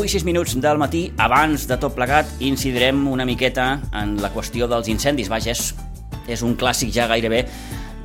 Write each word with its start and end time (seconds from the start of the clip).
9 0.00 0.08
i 0.08 0.12
6 0.16 0.24
minuts 0.24 0.54
del 0.56 0.78
matí, 0.80 1.00
abans 1.20 1.66
de 1.68 1.76
tot 1.76 1.92
plegat, 1.92 2.24
incidirem 2.40 3.02
una 3.10 3.26
miqueta 3.28 3.82
en 3.92 4.14
la 4.22 4.30
qüestió 4.32 4.64
dels 4.64 4.86
incendis. 4.88 5.28
Vaja, 5.28 5.52
és, 5.52 5.74
és 6.24 6.40
un 6.40 6.54
clàssic 6.56 6.88
ja 6.94 7.04
gairebé 7.10 7.42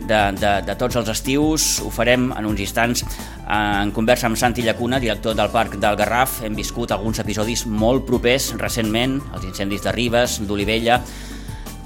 de, 0.02 0.18
de, 0.36 0.52
de 0.68 0.76
tots 0.76 0.98
els 1.00 1.12
estius. 1.14 1.70
Ho 1.80 1.94
farem 1.96 2.34
en 2.36 2.50
uns 2.50 2.60
instants 2.66 3.06
en 3.48 3.94
conversa 3.96 4.28
amb 4.28 4.36
Santi 4.36 4.66
Llacuna, 4.66 5.00
director 5.00 5.38
del 5.40 5.54
Parc 5.54 5.78
del 5.80 5.96
Garraf. 5.96 6.42
Hem 6.44 6.60
viscut 6.60 6.92
alguns 6.92 7.24
episodis 7.24 7.64
molt 7.64 8.04
propers 8.10 8.52
recentment, 8.60 9.22
els 9.32 9.48
incendis 9.48 9.88
de 9.88 9.96
Ribes, 9.96 10.42
d'Olivella, 10.44 11.00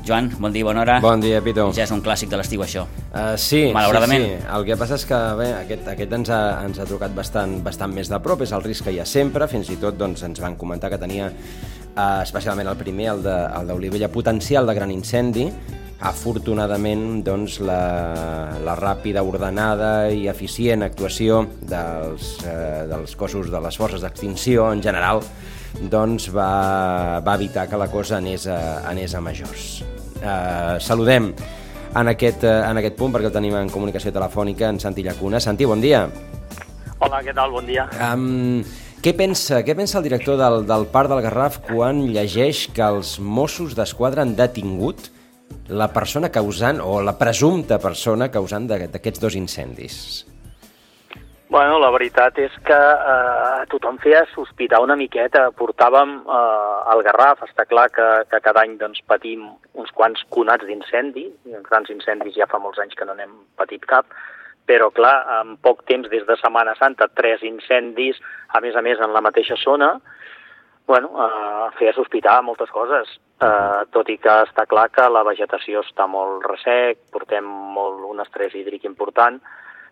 Joan, 0.09 0.31
bon 0.41 0.49
dia, 0.49 0.66
bona 0.66 0.81
hora. 0.81 0.95
Bon 1.04 1.22
dia, 1.22 1.38
Pito. 1.45 1.68
Ja 1.77 1.84
és 1.86 1.91
un 1.94 1.99
clàssic 2.02 2.31
de 2.31 2.38
l'estiu, 2.40 2.63
això. 2.66 2.88
Uh, 3.13 3.36
sí, 3.38 3.67
Malauradament. 3.76 4.23
sí, 4.23 4.30
sí. 4.40 4.48
El 4.55 4.63
que 4.66 4.77
passa 4.80 4.98
és 4.98 5.04
que 5.05 5.20
bé, 5.38 5.50
aquest, 5.59 5.84
aquest 5.91 6.16
ens, 6.17 6.31
ha, 6.34 6.40
ens 6.66 6.80
ha 6.81 6.88
trucat 6.90 7.13
bastant, 7.13 7.59
bastant 7.62 7.94
més 7.94 8.09
de 8.09 8.17
prop, 8.26 8.41
és 8.41 8.53
el 8.58 8.64
risc 8.66 8.88
que 8.88 8.94
hi 8.95 8.98
ha 9.03 9.05
sempre, 9.05 9.45
fins 9.52 9.70
i 9.70 9.77
tot 9.77 10.00
doncs, 10.00 10.23
ens 10.26 10.41
van 10.41 10.55
comentar 10.58 10.90
que 10.90 10.98
tenia, 10.98 11.27
uh, 11.30 12.23
especialment 12.23 12.72
el 12.72 12.80
primer, 12.80 13.12
el 13.14 13.22
d'Olivella, 13.70 14.09
potencial 14.09 14.66
de 14.66 14.73
gran 14.80 14.90
incendi, 14.90 15.45
afortunadament 16.09 17.22
doncs, 17.28 17.59
la, 17.62 17.80
la 18.66 18.76
ràpida, 18.81 19.22
ordenada 19.22 20.09
i 20.09 20.26
eficient 20.31 20.88
actuació 20.88 21.44
dels, 21.62 22.34
eh, 22.48 22.88
dels 22.89 23.14
cossos 23.20 23.52
de 23.52 23.62
les 23.62 23.78
forces 23.78 24.02
d'extinció 24.02 24.72
en 24.72 24.81
general 24.81 25.22
doncs 25.91 26.31
va, 26.34 27.20
va 27.22 27.36
evitar 27.36 27.67
que 27.70 27.78
la 27.78 27.91
cosa 27.91 28.17
anés 28.23 28.48
a, 28.48 28.88
anés 28.89 29.14
a 29.14 29.22
majors. 29.22 29.84
Eh, 30.20 30.75
saludem 30.80 31.31
en 31.95 32.12
aquest, 32.12 32.44
eh, 32.44 32.70
en 32.70 32.78
aquest 32.78 32.95
punt, 32.95 33.14
perquè 33.14 33.30
el 33.31 33.34
tenim 33.34 33.56
en 33.56 33.70
comunicació 33.72 34.12
telefònica, 34.14 34.70
en 34.70 34.80
Santi 34.80 35.03
Llacuna. 35.03 35.39
Santi, 35.39 35.66
bon 35.66 35.81
dia. 35.81 36.08
Hola, 37.00 37.22
què 37.23 37.34
tal? 37.34 37.52
Bon 37.52 37.66
dia. 37.66 37.88
Um, 38.12 38.64
què 39.00 39.14
pensa, 39.16 39.62
què 39.64 39.75
pensa 39.75 39.97
el 40.00 40.03
director 40.03 40.36
del, 40.38 40.66
del 40.67 40.86
Parc 40.92 41.09
del 41.09 41.22
Garraf 41.23 41.62
quan 41.70 42.03
llegeix 42.12 42.67
que 42.75 42.84
els 42.84 43.17
Mossos 43.20 43.75
d'Esquadra 43.78 44.25
han 44.25 44.36
detingut 44.36 45.08
la 45.70 45.88
persona 45.94 46.30
causant, 46.30 46.81
o 46.84 47.00
la 47.02 47.16
presumpta 47.17 47.80
persona 47.80 48.28
causant 48.30 48.67
d'aquests 48.67 49.22
dos 49.23 49.38
incendis? 49.40 50.25
Bueno, 51.50 51.80
la 51.81 51.89
veritat 51.89 52.36
és 52.38 52.53
que 52.61 52.78
eh, 52.78 53.61
tothom 53.72 53.95
feia 54.03 54.19
sospitar 54.36 54.83
una 54.86 54.94
miqueta. 54.94 55.47
Portàvem 55.58 56.11
eh, 56.22 56.73
el 56.94 57.00
Garraf, 57.08 57.41
està 57.47 57.66
clar 57.66 57.88
que, 57.89 58.06
que 58.30 58.39
cada 58.45 58.61
any 58.61 58.75
doncs, 58.78 59.02
patim 59.09 59.47
uns 59.73 59.89
quants 59.97 60.22
conats 60.30 60.67
d'incendi, 60.69 61.25
grans 61.66 61.89
incendis 61.89 62.36
ja 62.38 62.45
fa 62.52 62.59
molts 62.61 62.78
anys 62.83 62.94
que 62.94 63.08
no 63.09 63.16
n'hem 63.17 63.33
patit 63.58 63.88
cap, 63.89 64.06
però 64.69 64.91
clar, 64.94 65.16
en 65.39 65.56
poc 65.66 65.81
temps, 65.89 66.06
des 66.11 66.28
de 66.28 66.38
Setmana 66.38 66.75
Santa, 66.78 67.08
tres 67.17 67.41
incendis, 67.41 68.19
a 68.53 68.61
més 68.61 68.78
a 68.78 68.84
més 68.86 69.02
en 69.02 69.16
la 69.16 69.23
mateixa 69.25 69.58
zona, 69.58 69.95
bueno, 70.86 71.09
eh, 71.17 71.72
feia 71.80 71.95
sospitar 71.97 72.44
moltes 72.45 72.69
coses, 72.69 73.16
eh, 73.41 73.88
tot 73.89 74.13
i 74.13 74.19
que 74.22 74.36
està 74.45 74.67
clar 74.69 74.91
que 74.94 75.09
la 75.09 75.25
vegetació 75.25 75.81
està 75.81 76.06
molt 76.06 76.45
ressec, 76.45 77.02
portem 77.09 77.50
molt 77.73 78.06
un 78.06 78.22
estrès 78.22 78.53
hídric 78.53 78.86
important, 78.86 79.41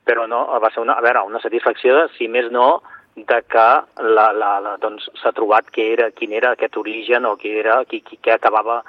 però 0.07 0.25
no, 0.31 0.45
va 0.63 0.71
ser 0.71 0.81
una, 0.83 0.95
a 0.97 1.03
veure, 1.03 1.25
una 1.27 1.41
satisfacció, 1.43 2.05
si 2.15 2.29
més 2.31 2.47
no, 2.53 2.81
de 3.17 3.41
que 3.49 3.67
la, 4.05 4.27
la, 4.31 4.51
la, 4.61 4.75
doncs, 4.81 5.09
s'ha 5.21 5.33
trobat 5.35 5.71
que 5.73 5.87
era, 5.93 6.11
quin 6.15 6.35
era 6.37 6.53
aquest 6.53 6.77
origen 6.77 7.25
o 7.25 7.35
qui 7.41 7.55
era, 7.59 7.79
qui, 7.89 7.99
qui, 8.05 8.19
què 8.21 8.35
acabava 8.35 8.83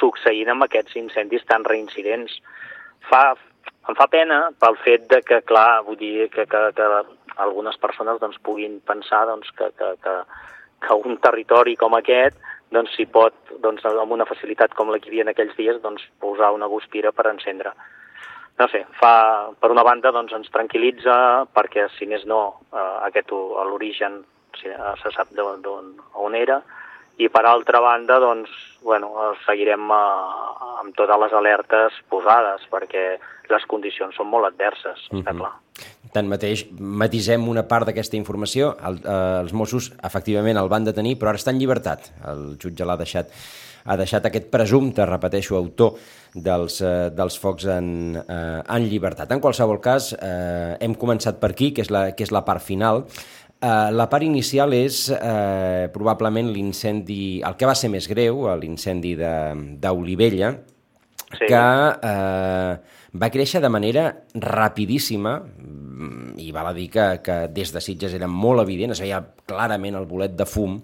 succeint 0.00 0.48
amb 0.50 0.64
aquests 0.64 0.96
incendis 0.98 1.44
tan 1.46 1.64
reincidents. 1.68 2.38
Fa, 3.10 3.34
em 3.86 3.98
fa 3.98 4.08
pena 4.10 4.40
pel 4.62 4.78
fet 4.82 5.06
de 5.12 5.20
que, 5.22 5.42
clar, 5.46 5.84
vull 5.86 6.00
dir 6.00 6.30
que, 6.32 6.48
que, 6.50 6.62
que 6.78 6.88
algunes 7.44 7.76
persones 7.78 8.18
doncs, 8.22 8.40
puguin 8.48 8.80
pensar 8.88 9.26
doncs, 9.28 9.52
que, 9.58 9.68
que, 9.76 9.92
que, 10.02 10.16
que 10.86 10.98
un 11.04 11.20
territori 11.22 11.76
com 11.76 11.94
aquest 12.00 12.40
doncs, 12.72 12.96
s'hi 12.96 13.06
pot, 13.12 13.36
doncs, 13.62 13.84
amb 13.86 14.16
una 14.16 14.26
facilitat 14.26 14.72
com 14.74 14.88
la 14.90 14.98
que 14.98 15.12
hi 15.12 15.14
havia 15.14 15.28
en 15.28 15.34
aquells 15.34 15.54
dies, 15.60 15.78
doncs, 15.84 16.08
posar 16.24 16.50
una 16.56 16.66
guspira 16.72 17.12
per 17.12 17.28
encendre 17.30 17.76
no 18.58 18.68
sé, 18.72 18.84
fa, 19.00 19.52
per 19.60 19.70
una 19.70 19.84
banda 19.84 20.12
doncs, 20.14 20.32
ens 20.32 20.52
tranquil·litza 20.54 21.16
perquè, 21.56 21.88
si 21.96 22.08
més 22.08 22.24
no, 22.28 22.40
eh, 22.72 22.96
aquest 23.08 23.32
l'origen 23.68 24.22
eh, 24.64 24.94
se 25.02 25.12
sap 25.12 25.32
d'on 25.36 26.38
era, 26.38 26.62
i 27.16 27.28
per 27.32 27.44
altra 27.48 27.80
banda, 27.80 28.18
doncs, 28.20 28.52
bueno, 28.84 29.12
seguirem 29.44 29.90
eh, 29.92 30.72
amb 30.82 30.96
totes 30.96 31.20
les 31.24 31.36
alertes 31.36 32.00
posades, 32.12 32.64
perquè 32.72 33.06
les 33.52 33.68
condicions 33.68 34.16
són 34.16 34.28
molt 34.32 34.48
adverses, 34.48 35.06
mm 35.10 35.16
-hmm. 35.16 35.22
està 35.22 35.36
clar. 35.36 35.54
Tanmateix, 36.16 36.66
matisem 36.80 37.44
una 37.48 37.66
part 37.68 37.90
d'aquesta 37.90 38.16
informació. 38.16 38.72
El, 38.88 38.98
eh, 39.04 39.20
els 39.42 39.52
Mossos, 39.52 39.92
efectivament, 40.08 40.56
el 40.56 40.72
van 40.72 40.88
detenir, 40.88 41.18
però 41.20 41.34
ara 41.34 41.42
està 41.42 41.52
en 41.52 41.60
llibertat. 41.60 42.10
El 42.32 42.56
jutge 42.62 42.88
l'ha 42.88 42.96
deixat 43.00 43.32
ha 43.86 43.94
deixat 43.94 44.24
aquest 44.26 44.48
presumpte, 44.50 45.04
repeteixo, 45.06 45.56
autor 45.56 45.94
dels, 46.34 46.80
eh, 46.82 47.08
dels 47.14 47.38
focs 47.38 47.66
en, 47.70 48.16
eh, 48.16 48.62
en 48.76 48.88
llibertat. 48.90 49.30
En 49.32 49.40
qualsevol 49.40 49.80
cas, 49.80 50.12
eh, 50.12 50.76
hem 50.80 50.94
començat 50.94 51.38
per 51.38 51.50
aquí, 51.50 51.72
que 51.72 51.82
és 51.82 51.90
la, 51.90 52.10
que 52.12 52.24
és 52.24 52.32
la 52.32 52.44
part 52.44 52.62
final. 52.62 53.04
Eh, 53.60 53.90
la 53.92 54.08
part 54.10 54.22
inicial 54.22 54.74
és 54.74 55.08
eh, 55.10 55.88
probablement 55.92 56.50
l'incendi, 56.52 57.40
el 57.46 57.56
que 57.56 57.66
va 57.66 57.74
ser 57.74 57.88
més 57.88 58.08
greu, 58.08 58.44
l'incendi 58.58 59.14
d'Olivella, 59.16 60.52
sí. 61.30 61.46
que 61.46 61.64
eh, 62.02 62.76
va 63.20 63.32
créixer 63.32 63.62
de 63.64 63.72
manera 63.72 64.06
rapidíssima 64.34 65.38
i 66.36 66.52
val 66.52 66.70
a 66.70 66.76
dir 66.76 66.88
que, 66.92 67.06
que 67.24 67.36
des 67.52 67.72
de 67.72 67.82
Sitges 67.82 68.14
era 68.14 68.28
molt 68.28 68.62
evident, 68.62 68.92
es 68.92 69.02
veia 69.02 69.22
clarament 69.48 69.96
el 69.96 70.08
bolet 70.08 70.36
de 70.36 70.46
fum 70.46 70.80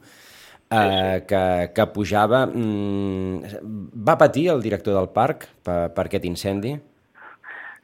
eh, 0.73 1.25
que, 1.29 1.43
que 1.75 1.87
pujava. 1.95 2.47
Mm, 2.47 3.59
va 4.09 4.17
patir 4.19 4.49
el 4.55 4.63
director 4.65 4.97
del 4.97 5.11
parc 5.13 5.47
per, 5.65 5.93
per 5.95 6.07
aquest 6.09 6.27
incendi? 6.29 6.75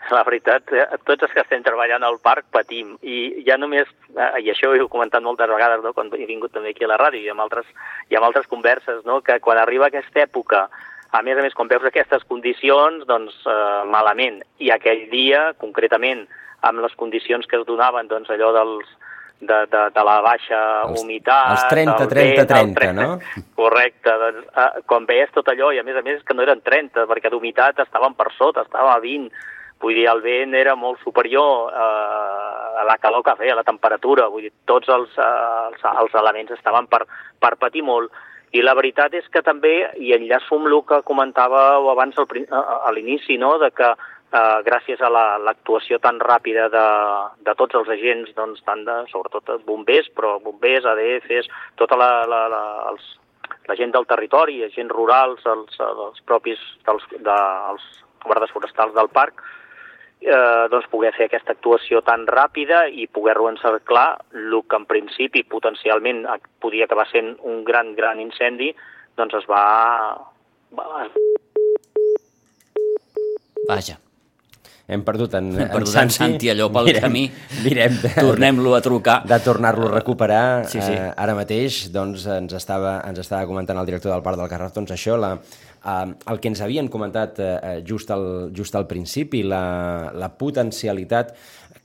La 0.08 0.22
veritat, 0.24 0.72
eh, 0.72 0.86
tots 1.04 1.26
els 1.26 1.34
que 1.34 1.42
estem 1.44 1.64
treballant 1.66 2.04
al 2.06 2.16
parc 2.24 2.46
patim, 2.54 2.94
i 3.04 3.42
ja 3.44 3.58
només, 3.60 3.90
eh, 4.14 4.30
i 4.46 4.52
això 4.54 4.70
ho 4.70 4.76
he 4.76 4.86
comentat 4.88 5.24
moltes 5.24 5.50
vegades 5.50 5.84
no, 5.84 5.92
quan 5.92 6.08
he 6.16 6.28
vingut 6.28 6.54
també 6.54 6.72
aquí 6.72 6.86
a 6.86 6.92
la 6.94 7.00
ràdio 7.00 7.20
i 7.20 7.32
amb 7.32 7.44
altres, 7.44 7.68
i 8.08 8.16
amb 8.16 8.30
altres 8.30 8.48
converses, 8.48 9.02
no, 9.04 9.20
que 9.20 9.36
quan 9.44 9.60
arriba 9.60 9.90
aquesta 9.90 10.24
època, 10.24 10.68
a 11.10 11.22
més 11.24 11.38
a 11.38 11.44
més, 11.44 11.54
quan 11.56 11.70
veus 11.70 11.84
aquestes 11.88 12.24
condicions, 12.28 13.06
doncs 13.08 13.36
eh, 13.48 13.82
malament. 13.88 14.42
I 14.60 14.72
aquell 14.74 15.06
dia, 15.12 15.52
concretament, 15.62 16.26
amb 16.68 16.82
les 16.84 16.94
condicions 17.00 17.46
que 17.46 17.60
es 17.60 17.66
donaven, 17.68 18.10
doncs 18.10 18.30
allò 18.34 18.50
dels, 18.56 18.90
de, 19.40 19.66
de, 19.70 19.82
de 19.94 20.04
la 20.04 20.20
baixa 20.20 20.58
els, 20.88 21.02
humitat... 21.02 21.52
Els 21.54 21.66
30, 21.70 22.08
30, 22.10 22.46
30, 22.50 22.74
30, 22.80 22.92
no? 22.98 23.44
Correcte. 23.58 24.16
Doncs, 24.24 24.48
eh, 24.50 24.82
quan 24.90 25.06
veies 25.08 25.30
tot 25.34 25.48
allò, 25.52 25.70
i 25.72 25.80
a 25.80 25.86
més 25.86 25.96
a 25.96 26.04
més 26.06 26.24
que 26.26 26.36
no 26.36 26.44
eren 26.44 26.62
30, 26.64 27.06
perquè 27.10 27.30
d'humitat 27.32 27.84
estaven 27.86 28.18
per 28.18 28.30
sota, 28.36 28.66
estava 28.66 28.96
a 28.96 29.02
20, 29.04 29.30
vull 29.82 29.94
dir, 29.94 30.08
el 30.10 30.22
vent 30.24 30.56
era 30.58 30.74
molt 30.76 31.00
superior 31.04 31.70
eh, 31.70 32.80
a 32.82 32.86
la 32.88 32.98
calor 33.02 33.24
que 33.26 33.36
feia, 33.38 33.54
a 33.54 33.60
la 33.60 33.66
temperatura, 33.66 34.28
vull 34.32 34.48
dir, 34.48 34.54
tots 34.66 34.90
els, 34.90 35.14
eh, 35.14 35.68
els, 35.68 35.86
els 36.04 36.18
elements 36.22 36.56
estaven 36.58 36.90
per, 36.90 37.04
per 37.38 37.54
patir 37.60 37.86
molt. 37.86 38.10
I 38.56 38.62
la 38.64 38.74
veritat 38.78 39.14
és 39.14 39.26
que 39.32 39.42
també, 39.44 39.74
i 40.00 40.14
enllaço 40.16 40.56
amb 40.56 40.70
el 40.70 40.78
que 40.88 41.02
comentàveu 41.08 41.90
abans 41.92 42.16
al, 42.18 42.46
a 42.50 42.92
l'inici, 42.94 43.36
no?, 43.36 43.56
de 43.60 43.70
que 43.76 43.90
eh, 43.92 44.58
gràcies 44.64 45.00
a 45.04 45.10
l'actuació 45.12 45.98
la, 45.98 46.04
tan 46.06 46.20
ràpida 46.20 46.68
de, 46.72 46.86
de 47.44 47.54
tots 47.60 47.76
els 47.80 47.92
agents, 47.92 48.32
doncs, 48.36 48.64
tant 48.64 48.84
de, 48.88 48.98
sobretot 49.12 49.64
bombers, 49.68 50.08
però 50.16 50.38
bombers, 50.44 50.88
ADFs, 50.88 51.52
tota 51.80 51.98
la, 52.00 52.10
la, 52.30 52.42
la, 52.52 52.64
els, 52.92 53.14
la 53.68 53.76
gent 53.76 53.92
del 53.94 54.08
territori, 54.08 54.62
agents 54.64 54.94
rurals, 54.94 55.44
els, 55.46 55.80
els 55.84 56.24
propis 56.28 56.60
dels, 56.88 57.04
de, 57.12 57.38
els 57.72 57.88
guardes 58.24 58.52
forestals 58.54 58.96
del 58.96 59.12
parc, 59.12 59.44
eh, 60.20 60.64
doncs 60.70 60.88
poder 60.92 61.12
fer 61.16 61.28
aquesta 61.28 61.54
actuació 61.56 62.02
tan 62.06 62.26
ràpida 62.30 62.86
i 62.88 63.06
poder-ho 63.06 63.48
encerclar, 63.50 64.08
el 64.34 64.58
que 64.68 64.80
en 64.80 64.88
principi 64.90 65.44
potencialment 65.44 66.24
podia 66.62 66.88
acabar 66.88 67.08
sent 67.12 67.36
un 67.42 67.62
gran, 67.64 67.94
gran 67.98 68.20
incendi, 68.20 68.72
doncs 69.18 69.40
es 69.42 69.48
va... 69.50 69.62
va... 70.74 71.06
Vaja 73.68 73.98
hem 74.88 75.02
perdut 75.04 75.34
en, 75.36 75.50
hem 75.52 75.68
perdut 75.68 75.92
en, 76.00 76.06
en 76.08 76.10
Santi 76.14 76.48
allò 76.48 76.70
pel 76.72 76.86
mirem, 76.88 77.02
camí. 77.04 77.26
Mirem 77.60 77.98
Tornem-lo 78.16 78.72
a 78.72 78.80
trucar. 78.80 79.18
De 79.28 79.36
tornar-lo 79.44 79.90
a 79.90 79.98
recuperar. 79.98 80.64
Sí, 80.64 80.80
sí. 80.80 80.94
Eh, 80.96 81.10
ara 81.12 81.34
mateix 81.36 81.82
doncs, 81.92 82.24
ens, 82.32 82.54
estava, 82.56 82.94
ens 83.04 83.20
estava 83.20 83.44
comentant 83.50 83.76
el 83.76 83.88
director 83.90 84.14
del 84.14 84.24
Parc 84.24 84.40
del 84.40 84.48
Garraf 84.48 84.72
doncs, 84.72 84.94
això, 84.96 85.18
la, 85.20 85.34
eh, 85.84 86.14
el 86.32 86.40
que 86.40 86.52
ens 86.52 86.62
havien 86.64 86.88
comentat 86.92 87.38
eh, 87.40 87.78
just, 87.86 88.10
al, 88.10 88.50
just 88.56 88.74
al 88.76 88.86
principi, 88.90 89.42
la, 89.42 90.10
la 90.14 90.32
potencialitat 90.36 91.34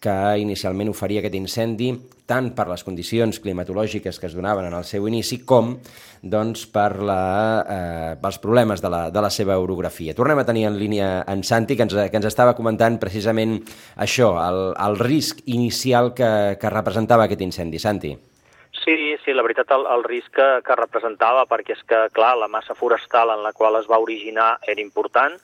que 0.03 0.15
inicialment 0.41 0.91
oferia 0.91 1.21
aquest 1.21 1.37
incendi, 1.37 1.93
tant 2.27 2.49
per 2.55 2.65
les 2.69 2.83
condicions 2.83 3.39
climatològiques 3.43 4.19
que 4.19 4.27
es 4.27 4.35
donaven 4.35 4.67
en 4.67 4.75
el 4.75 4.83
seu 4.87 5.07
inici, 5.07 5.41
com 5.47 5.77
doncs, 6.23 6.65
per 6.71 6.89
la, 7.03 7.21
eh, 7.63 8.11
pels 8.19 8.39
problemes 8.43 8.83
de 8.83 8.91
la, 8.91 9.05
de 9.11 9.23
la 9.23 9.31
seva 9.31 9.57
orografia. 9.59 10.15
Tornem 10.15 10.39
a 10.39 10.47
tenir 10.47 10.67
en 10.67 10.79
línia 10.79 11.09
en 11.27 11.43
Santi, 11.43 11.77
que 11.79 11.87
ens, 11.87 11.95
que 11.95 12.19
ens 12.19 12.29
estava 12.31 12.55
comentant 12.55 12.99
precisament 12.99 13.57
això, 13.95 14.33
el, 14.43 14.61
el 14.75 14.99
risc 14.99 15.43
inicial 15.45 16.13
que, 16.15 16.29
que 16.59 16.75
representava 16.75 17.27
aquest 17.27 17.43
incendi. 17.47 17.79
Santi. 17.79 18.15
Sí, 19.23 19.31
la 19.31 19.43
veritat 19.45 19.71
el, 19.71 19.85
el 19.87 20.03
risc 20.03 20.33
que, 20.35 20.47
que 20.67 20.75
representava, 20.75 21.45
perquè 21.47 21.77
és 21.77 21.83
que, 21.87 21.99
clar, 22.15 22.35
la 22.35 22.51
massa 22.51 22.75
forestal 22.75 23.31
en 23.31 23.43
la 23.45 23.53
qual 23.55 23.79
es 23.79 23.87
va 23.87 24.01
originar 24.03 24.57
era 24.67 24.83
important, 24.83 25.37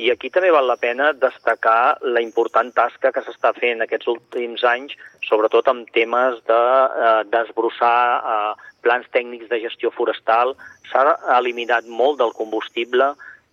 i 0.00 0.08
aquí 0.08 0.30
també 0.32 0.48
val 0.54 0.64
la 0.64 0.78
pena 0.80 1.10
destacar 1.12 1.98
la 2.00 2.22
important 2.24 2.70
tasca 2.72 3.10
que 3.12 3.20
s'està 3.26 3.50
fent 3.58 3.84
aquests 3.84 4.08
últims 4.08 4.64
anys, 4.64 4.94
sobretot 5.28 5.68
amb 5.68 5.90
temes 5.92 6.38
de 6.48 6.60
eh, 6.60 7.10
desbrossar 7.28 7.98
eh, 8.16 8.70
plans 8.80 9.10
tècnics 9.12 9.50
de 9.50 9.58
gestió 9.66 9.92
forestal. 9.92 10.54
S'ha 10.88 11.04
eliminat 11.36 11.90
molt 12.00 12.22
del 12.22 12.32
combustible 12.38 13.10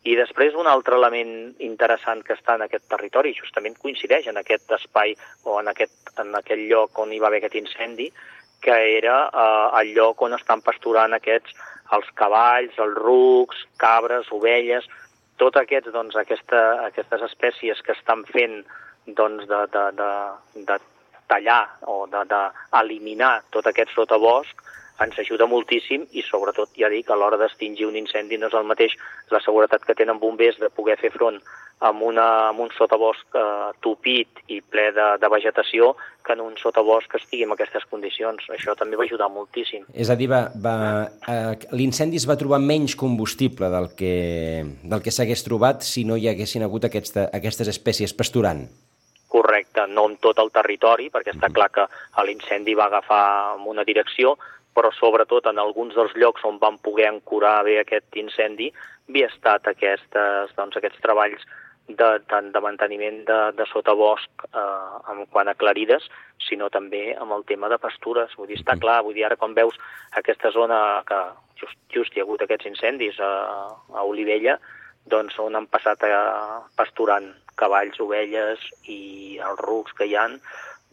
i 0.08 0.16
després 0.16 0.56
un 0.56 0.70
altre 0.72 0.96
element 0.96 1.34
interessant 1.60 2.24
que 2.24 2.38
està 2.38 2.56
en 2.56 2.64
aquest 2.64 2.88
territori, 2.88 3.36
justament 3.36 3.76
coincideix 3.84 4.32
en 4.32 4.40
aquest 4.40 4.72
espai 4.80 5.18
o 5.44 5.60
en 5.60 5.68
aquest, 5.74 6.14
en 6.24 6.32
aquest 6.40 6.64
lloc 6.72 7.04
on 7.04 7.12
hi 7.12 7.20
va 7.20 7.28
haver 7.28 7.44
aquest 7.44 7.60
incendi, 7.60 8.08
que 8.68 8.78
era 8.98 9.18
eh, 9.32 9.82
el 9.82 9.94
lloc 9.96 10.22
on 10.28 10.36
estan 10.36 10.62
pasturant 10.66 11.16
aquests 11.16 11.56
els 11.96 12.08
cavalls, 12.20 12.76
els 12.84 12.98
rucs, 13.00 13.64
cabres, 13.80 14.28
ovelles, 14.36 14.88
tots 15.40 15.62
aquests, 15.62 15.94
doncs, 15.96 16.18
aquesta, 16.20 16.64
aquestes 16.90 17.24
espècies 17.30 17.80
que 17.86 17.96
estan 17.96 18.26
fent 18.28 18.60
doncs, 19.08 19.48
de, 19.48 19.62
de, 19.72 19.86
de, 20.02 20.12
de 20.68 20.80
tallar 21.32 21.62
o 21.88 22.02
d'eliminar 22.12 23.38
de, 23.38 23.46
de 23.46 23.56
tot 23.56 23.72
aquest 23.72 23.94
sotabosc 23.96 24.66
ens 25.04 25.20
ajuda 25.22 25.46
moltíssim 25.48 26.08
i 26.18 26.24
sobretot, 26.26 26.72
ja 26.76 26.90
dic, 26.90 27.08
a 27.08 27.16
l'hora 27.16 27.38
d'extingir 27.38 27.86
un 27.88 27.96
incendi 28.00 28.40
no 28.42 28.50
és 28.50 28.58
el 28.58 28.68
mateix 28.68 28.96
la 29.32 29.42
seguretat 29.46 29.86
que 29.86 29.96
tenen 29.96 30.20
bombers 30.20 30.58
de 30.60 30.72
poder 30.74 30.98
fer 31.00 31.14
front 31.14 31.38
amb, 31.80 32.02
una, 32.02 32.26
amb 32.50 32.64
un 32.64 32.72
sotabosc 32.74 33.36
eh, 33.38 33.72
tupit 33.84 34.42
i 34.50 34.60
ple 34.62 34.90
de, 34.96 35.08
de 35.22 35.30
vegetació 35.30 35.94
que 36.26 36.34
en 36.34 36.42
un 36.44 36.58
sotabosc 36.60 37.12
que 37.12 37.22
estigui 37.22 37.46
en 37.46 37.54
aquestes 37.54 37.86
condicions. 37.92 38.50
Això 38.54 38.76
també 38.80 38.98
va 39.00 39.06
ajudar 39.06 39.30
moltíssim. 39.32 39.86
És 39.94 40.10
a 40.10 40.18
dir, 40.20 40.30
va, 40.32 40.48
va, 40.64 40.76
eh, 41.30 41.54
l'incendi 41.78 42.20
es 42.20 42.28
va 42.28 42.38
trobar 42.40 42.60
menys 42.64 42.98
combustible 43.00 43.70
del 43.74 43.92
que, 44.00 44.18
del 44.84 45.06
que 45.06 45.14
s'hagués 45.14 45.46
trobat 45.46 45.86
si 45.86 46.04
no 46.08 46.18
hi 46.18 46.28
haguessin 46.32 46.66
hagut 46.66 46.90
aquesta, 46.90 47.30
aquestes 47.34 47.72
espècies 47.76 48.16
pasturant. 48.18 48.66
Correcte, 49.28 49.84
no 49.92 50.08
en 50.10 50.18
tot 50.24 50.40
el 50.40 50.50
territori, 50.56 51.12
perquè 51.14 51.36
està 51.36 51.52
clar 51.54 51.70
que 51.76 51.88
l'incendi 52.26 52.74
va 52.80 52.88
agafar 52.88 53.58
en 53.58 53.68
una 53.70 53.84
direcció, 53.88 54.38
però 54.78 54.90
sobretot 54.94 55.50
en 55.50 55.60
alguns 55.60 55.96
dels 55.98 56.14
llocs 56.16 56.44
on 56.46 56.60
van 56.62 56.78
poder 56.82 57.10
ancorar 57.10 57.64
bé 57.66 57.80
aquest 57.82 58.16
incendi 58.22 58.70
havia 59.08 59.30
estat 59.32 59.68
aquestes, 59.72 60.52
doncs, 60.58 60.78
aquests 60.78 61.02
treballs 61.02 61.44
de, 61.88 62.08
tant 62.28 62.52
de 62.52 62.62
manteniment 62.64 63.22
de, 63.28 63.40
de 63.58 63.66
sotabosc 63.72 64.46
eh, 64.52 65.12
en 65.14 65.24
quant 65.32 65.48
a 65.48 65.56
clarides, 65.56 66.08
sinó 66.44 66.70
també 66.70 67.16
amb 67.16 67.34
el 67.38 67.46
tema 67.48 67.70
de 67.72 67.80
pastures. 67.80 68.36
Vull 68.38 68.52
dir, 68.52 68.60
està 68.60 68.78
clar, 68.80 69.02
vull 69.06 69.16
dir, 69.16 69.26
ara 69.26 69.40
quan 69.40 69.56
veus 69.58 69.78
aquesta 70.20 70.52
zona 70.52 71.04
que 71.08 71.20
just, 71.62 71.80
just 71.94 72.16
hi 72.16 72.22
ha 72.22 72.28
hagut 72.28 72.44
aquests 72.44 72.70
incendis 72.70 73.20
a, 73.24 73.32
a 73.96 74.04
Olivella, 74.04 74.58
doncs 75.08 75.40
on 75.40 75.56
han 75.56 75.70
passat 75.72 76.04
a, 76.04 76.64
pasturant 76.76 77.32
cavalls, 77.58 78.00
ovelles 78.04 78.62
i 78.86 79.40
els 79.42 79.62
rucs 79.66 79.96
que 79.98 80.06
hi 80.06 80.16
han, 80.20 80.38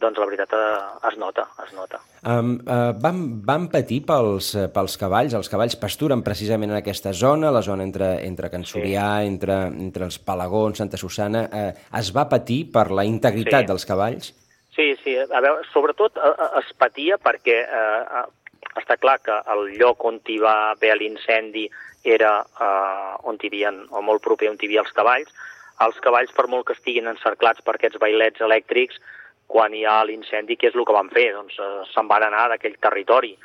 doncs 0.01 0.19
la 0.19 0.27
veritat 0.27 0.53
eh, 0.53 1.09
es 1.09 1.17
nota, 1.17 1.45
es 1.63 1.73
nota. 1.75 1.99
Um, 2.25 2.55
uh, 2.65 2.91
van, 3.01 3.19
van 3.45 3.67
patir 3.71 4.01
pels, 4.07 4.51
eh, 4.57 4.67
pels 4.73 4.97
cavalls? 4.99 5.35
Els 5.37 5.49
cavalls 5.51 5.77
pasturen 5.79 6.23
precisament 6.25 6.73
en 6.73 6.79
aquesta 6.79 7.13
zona, 7.13 7.51
la 7.53 7.61
zona 7.65 7.85
entre, 7.85 8.09
entre 8.25 8.49
Can 8.51 8.65
Surià, 8.67 9.07
sí. 9.21 9.29
entre, 9.31 9.59
entre 9.69 10.07
els 10.09 10.17
Palagons, 10.19 10.81
Santa 10.81 10.99
Susana. 10.99 11.45
Uh, 11.47 11.69
es 12.01 12.11
va 12.15 12.27
patir 12.31 12.65
per 12.73 12.89
la 12.91 13.07
integritat 13.07 13.63
sí. 13.63 13.71
dels 13.71 13.87
cavalls? 13.87 14.31
Sí, 14.75 14.91
sí. 15.03 15.15
A 15.23 15.39
veure, 15.39 15.63
sobretot 15.71 16.19
es 16.59 16.71
patia 16.75 17.15
perquè 17.21 17.61
uh, 17.63 18.25
està 18.75 18.97
clar 18.99 19.19
que 19.23 19.35
el 19.53 19.69
lloc 19.79 20.03
on 20.03 20.19
hi 20.27 20.39
va 20.43 20.55
haver 20.73 20.97
l'incendi 20.99 21.69
era 22.05 22.37
uh, 22.43 23.15
on 23.23 23.39
hi 23.39 23.49
havia, 23.49 23.71
o 23.89 24.01
molt 24.03 24.21
proper 24.25 24.51
on 24.51 24.59
hi 24.59 24.67
havia 24.67 24.83
els 24.83 24.91
cavalls. 24.97 25.31
Els 25.83 25.97
cavalls, 26.03 26.31
per 26.35 26.45
molt 26.51 26.67
que 26.67 26.75
estiguin 26.75 27.07
encerclats 27.11 27.63
per 27.63 27.75
aquests 27.75 27.99
bailets 27.99 28.43
elèctrics, 28.43 28.99
quan 29.47 29.73
hi 29.73 29.85
ha 29.85 30.03
l'incendi, 30.03 30.57
què 30.57 30.71
és 30.71 30.75
el 30.75 30.85
que 30.85 30.95
van 30.95 31.11
fer? 31.13 31.29
Doncs 31.35 31.59
eh, 31.59 31.71
se'n 31.93 32.09
van 32.11 32.25
anar 32.27 32.47
d'aquell 32.51 32.77
territori, 32.81 33.35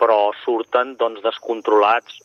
però 0.00 0.32
surten 0.42 0.96
doncs, 1.00 1.22
descontrolats 1.24 2.20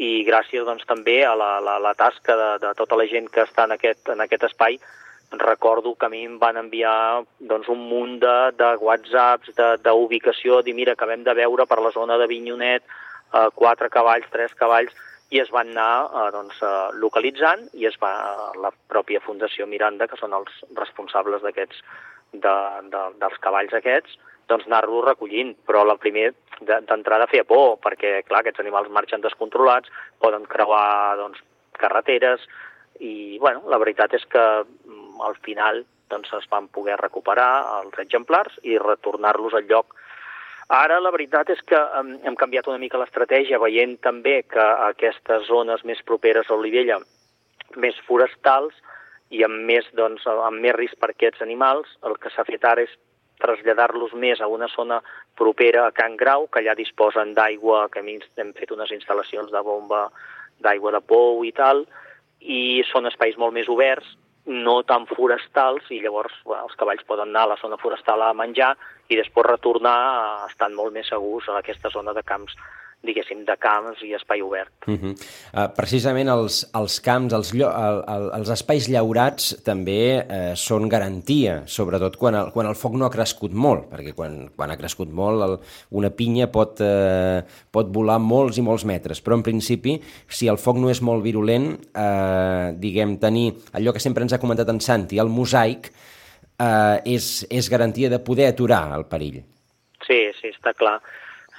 i 0.00 0.24
gràcies 0.24 0.64
doncs, 0.64 0.86
també 0.88 1.20
a 1.28 1.34
la, 1.36 1.58
la, 1.60 1.76
la 1.82 1.92
tasca 1.94 2.36
de, 2.38 2.50
de 2.64 2.72
tota 2.78 2.96
la 2.96 3.06
gent 3.10 3.28
que 3.32 3.44
està 3.44 3.66
en 3.68 3.76
aquest, 3.76 4.08
en 4.14 4.24
aquest 4.24 4.48
espai, 4.48 4.78
recordo 5.32 5.94
que 5.94 6.06
a 6.06 6.12
mi 6.12 6.24
em 6.24 6.38
van 6.40 6.56
enviar 6.60 7.22
doncs, 7.40 7.68
un 7.72 7.86
munt 7.88 8.18
de, 8.20 8.36
de 8.56 8.74
whatsapps, 8.80 9.52
d'ubicació, 9.84 10.60
de, 10.60 10.70
dir 10.70 10.76
mira, 10.76 10.96
acabem 10.96 11.24
de 11.24 11.36
veure 11.36 11.66
per 11.68 11.80
la 11.80 11.92
zona 11.92 12.18
de 12.20 12.28
Vinyonet 12.28 12.84
eh, 12.84 13.48
quatre 13.54 13.88
cavalls, 13.92 14.28
tres 14.32 14.54
cavalls, 14.58 14.92
i 15.32 15.40
es 15.40 15.52
van 15.52 15.72
anar 15.72 16.08
eh, 16.08 16.30
doncs, 16.34 16.60
eh, 16.60 16.88
localitzant 17.00 17.64
i 17.80 17.88
es 17.88 17.96
va 18.00 18.12
la 18.60 18.72
pròpia 18.92 19.22
Fundació 19.24 19.66
Miranda, 19.66 20.08
que 20.08 20.20
són 20.20 20.36
els 20.36 20.52
responsables 20.76 21.44
d'aquests 21.44 21.80
de, 22.32 22.56
de, 22.92 23.02
dels 23.20 23.38
cavalls 23.44 23.74
aquests, 23.76 24.18
doncs 24.50 24.66
anar-los 24.66 25.06
recollint, 25.06 25.54
però 25.66 25.84
la 25.86 25.98
primer 26.00 26.32
d'entrada 26.62 27.28
feia 27.30 27.46
por, 27.48 27.78
perquè 27.82 28.20
clar, 28.26 28.42
aquests 28.42 28.62
animals 28.62 28.90
marxen 28.92 29.22
descontrolats, 29.24 29.90
poden 30.22 30.44
creuar 30.50 31.16
doncs, 31.20 31.40
carreteres, 31.80 32.44
i 33.00 33.38
bueno, 33.40 33.64
la 33.72 33.80
veritat 33.82 34.14
és 34.14 34.24
que 34.30 34.42
mm, 34.62 35.22
al 35.26 35.38
final 35.46 35.82
doncs, 36.12 36.30
es 36.36 36.46
van 36.52 36.68
poder 36.68 36.98
recuperar 37.00 37.80
els 37.80 37.98
exemplars 38.04 38.58
i 38.62 38.78
retornar-los 38.78 39.56
al 39.58 39.68
lloc. 39.70 39.96
Ara 40.72 41.00
la 41.00 41.10
veritat 41.12 41.50
és 41.52 41.60
que 41.68 41.78
hem, 41.98 42.14
hem 42.24 42.36
canviat 42.38 42.68
una 42.70 42.80
mica 42.80 43.00
l'estratègia, 43.00 43.60
veient 43.60 43.96
també 44.04 44.42
que 44.48 44.66
aquestes 44.92 45.48
zones 45.48 45.84
més 45.88 46.00
properes 46.06 46.48
a 46.48 46.56
Olivella, 46.56 47.00
més 47.80 47.98
forestals, 48.06 48.76
i 49.32 49.42
amb 49.46 49.64
més, 49.68 49.88
doncs, 49.96 50.26
amb 50.28 50.60
més 50.60 50.76
risc 50.76 50.98
per 51.00 51.12
aquests 51.12 51.42
animals, 51.44 51.88
el 52.08 52.18
que 52.20 52.30
s'ha 52.32 52.44
fet 52.48 52.64
ara 52.68 52.84
és 52.84 52.92
traslladar-los 53.42 54.12
més 54.14 54.40
a 54.40 54.46
una 54.46 54.68
zona 54.70 55.00
propera 55.38 55.86
a 55.86 55.92
Can 55.96 56.16
Grau, 56.20 56.46
que 56.46 56.60
allà 56.60 56.76
disposen 56.78 57.32
d'aigua, 57.34 57.88
que 57.90 58.02
hem 58.04 58.52
fet 58.58 58.74
unes 58.76 58.92
instal·lacions 58.94 59.50
de 59.50 59.62
bomba 59.66 60.06
d'aigua 60.62 60.92
de 60.94 61.00
pou 61.00 61.42
i 61.44 61.52
tal, 61.56 61.86
i 62.40 62.82
són 62.90 63.08
espais 63.10 63.38
molt 63.38 63.54
més 63.56 63.70
oberts, 63.72 64.06
no 64.46 64.82
tan 64.82 65.06
forestals, 65.06 65.86
i 65.90 66.00
llavors 66.02 66.34
bueno, 66.44 66.66
els 66.66 66.78
cavalls 66.78 67.04
poden 67.06 67.30
anar 67.30 67.46
a 67.46 67.52
la 67.54 67.60
zona 67.60 67.78
forestal 67.78 68.22
a 68.22 68.32
menjar 68.34 68.72
i 69.08 69.18
després 69.18 69.46
retornar 69.46 70.48
estan 70.48 70.74
molt 70.74 70.94
més 70.94 71.08
segurs 71.10 71.48
a 71.48 71.60
aquesta 71.60 71.92
zona 71.94 72.14
de 72.16 72.24
camps 72.26 72.56
diguéssim, 73.02 73.42
de 73.46 73.54
camps 73.58 74.02
i 74.06 74.12
espai 74.14 74.42
obert. 74.42 74.72
Uh 74.86 74.94
-huh. 74.94 75.12
uh, 75.12 75.66
precisament 75.74 76.28
els, 76.28 76.62
els 76.74 77.00
camps, 77.00 77.34
els, 77.34 77.52
el, 77.54 77.62
el, 78.14 78.28
els 78.38 78.50
espais 78.50 78.88
llaurats 78.88 79.62
també 79.64 80.22
uh, 80.22 80.54
són 80.54 80.88
garantia, 80.88 81.62
sobretot 81.66 82.16
quan 82.16 82.34
el, 82.34 82.52
quan 82.52 82.66
el 82.66 82.74
foc 82.74 82.94
no 82.94 83.06
ha 83.06 83.10
crescut 83.10 83.52
molt, 83.52 83.90
perquè 83.90 84.14
quan, 84.14 84.50
quan 84.56 84.70
ha 84.70 84.76
crescut 84.76 85.10
molt 85.10 85.42
el, 85.42 85.58
una 85.90 86.10
pinya 86.10 86.46
pot, 86.46 86.80
uh, 86.80 87.42
pot 87.70 87.90
volar 87.90 88.18
molts 88.18 88.58
i 88.58 88.62
molts 88.62 88.84
metres, 88.84 89.20
però 89.20 89.34
en 89.34 89.42
principi, 89.42 90.00
si 90.28 90.48
el 90.48 90.58
foc 90.58 90.76
no 90.76 90.90
és 90.90 91.02
molt 91.02 91.22
virulent, 91.22 91.78
uh, 91.96 92.72
diguem, 92.78 93.18
tenir 93.18 93.52
allò 93.72 93.92
que 93.92 94.00
sempre 94.00 94.22
ens 94.22 94.32
ha 94.32 94.38
comentat 94.38 94.68
en 94.68 94.80
Santi, 94.80 95.18
el 95.18 95.28
mosaic, 95.28 95.90
uh, 96.60 96.98
és, 97.04 97.46
és 97.50 97.70
garantia 97.70 98.08
de 98.08 98.18
poder 98.18 98.46
aturar 98.46 98.94
el 98.96 99.06
perill. 99.06 99.42
Sí, 100.06 100.30
sí, 100.40 100.48
està 100.48 100.72
clar. 100.74 101.00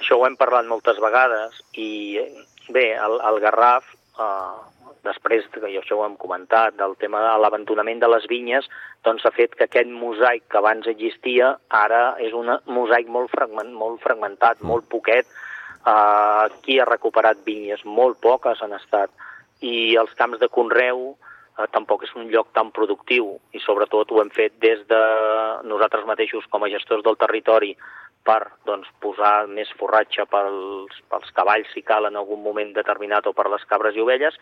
Això 0.00 0.18
ho 0.18 0.26
hem 0.26 0.36
parlat 0.36 0.66
moltes 0.66 0.98
vegades 1.02 1.60
i 1.80 2.20
bé, 2.68 2.92
el, 2.96 3.18
el 3.28 3.40
Garraf, 3.44 3.86
eh, 4.18 4.74
després 5.04 5.46
que 5.52 5.62
això 5.68 5.98
ho 5.98 6.04
hem 6.06 6.16
comentat, 6.20 6.76
del 6.80 6.96
tema 7.00 7.20
de 7.22 7.32
l'abandonament 7.42 8.00
de 8.00 8.08
les 8.10 8.26
vinyes, 8.30 8.68
doncs 9.04 9.26
ha 9.26 9.32
fet 9.36 9.54
que 9.54 9.68
aquest 9.68 9.90
mosaic 9.92 10.46
que 10.48 10.60
abans 10.60 10.88
existia 10.90 11.54
ara 11.68 12.14
és 12.24 12.32
un 12.32 12.50
mosaic 12.66 13.10
molt, 13.12 13.30
fragment, 13.34 13.74
molt 13.76 14.00
fragmentat, 14.04 14.60
mm. 14.60 14.70
molt 14.70 14.88
poquet. 14.88 15.28
Eh, 15.84 16.46
qui 16.64 16.80
ha 16.80 16.88
recuperat 16.88 17.44
vinyes? 17.44 17.84
Molt 17.84 18.20
poques 18.24 18.62
han 18.64 18.72
estat. 18.72 19.12
I 19.60 19.96
els 20.00 20.14
camps 20.16 20.40
de 20.40 20.48
Conreu 20.48 21.10
eh, 21.12 21.66
tampoc 21.76 22.06
és 22.08 22.14
un 22.16 22.30
lloc 22.32 22.50
tan 22.56 22.72
productiu 22.72 23.34
i 23.52 23.60
sobretot 23.60 24.12
ho 24.12 24.22
hem 24.22 24.32
fet 24.32 24.56
des 24.64 24.80
de 24.88 25.02
nosaltres 25.68 26.08
mateixos 26.08 26.48
com 26.50 26.64
a 26.64 26.72
gestors 26.72 27.04
del 27.04 27.20
territori 27.20 27.74
per 28.24 28.40
doncs, 28.68 28.88
posar 29.04 29.46
més 29.52 29.70
forratge 29.78 30.24
pels, 30.32 31.00
pels 31.12 31.32
cavalls 31.36 31.70
si 31.74 31.84
cal 31.84 32.08
en 32.08 32.16
algun 32.16 32.42
moment 32.42 32.72
determinat 32.76 33.26
o 33.28 33.34
per 33.36 33.50
les 33.52 33.64
cabres 33.68 33.96
i 33.96 34.04
ovelles, 34.04 34.38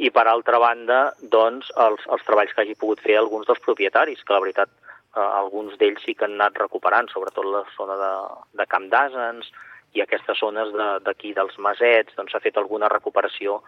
i 0.00 0.10
per 0.14 0.26
altra 0.26 0.58
banda 0.62 1.00
doncs, 1.34 1.70
els, 1.86 2.04
els 2.14 2.24
treballs 2.26 2.54
que 2.54 2.64
hagi 2.64 2.78
pogut 2.78 3.02
fer 3.04 3.18
alguns 3.18 3.48
dels 3.48 3.62
propietaris, 3.64 4.22
que 4.24 4.34
la 4.34 4.42
veritat 4.44 4.70
eh, 4.70 5.20
alguns 5.20 5.76
d'ells 5.80 6.02
sí 6.06 6.14
que 6.14 6.26
han 6.26 6.38
anat 6.38 6.58
recuperant, 6.62 7.10
sobretot 7.10 7.46
la 7.46 7.64
zona 7.76 7.98
de, 8.00 8.12
de 8.60 8.66
Camp 8.70 8.88
d'Asens 8.92 9.50
i 9.98 10.02
aquestes 10.02 10.38
zones 10.38 10.72
d'aquí 11.04 11.34
de, 11.34 11.40
dels 11.40 11.58
Masets, 11.58 12.14
doncs 12.16 12.34
s'ha 12.34 12.42
fet 12.42 12.58
alguna 12.58 12.90
recuperació 12.92 13.60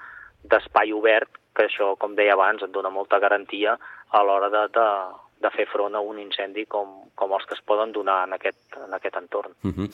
d'espai 0.42 0.92
obert, 0.94 1.30
que 1.54 1.66
això, 1.68 1.92
com 2.00 2.16
deia 2.18 2.34
abans, 2.34 2.62
et 2.64 2.72
dona 2.74 2.90
molta 2.90 3.20
garantia 3.22 3.76
a 4.10 4.22
l'hora 4.26 4.48
de, 4.50 4.62
de, 4.74 4.86
de 5.42 5.50
fer 5.54 5.66
front 5.70 5.96
a 5.98 6.00
un 6.00 6.20
incendi 6.22 6.64
com, 6.70 6.88
com 7.18 7.32
els 7.36 7.44
que 7.48 7.56
es 7.56 7.62
poden 7.66 7.92
donar 7.92 8.22
en 8.28 8.36
aquest, 8.36 8.60
en 8.78 8.94
aquest 8.94 9.16
entorn. 9.18 9.52
Uh 9.64 9.72
-huh. 9.72 9.88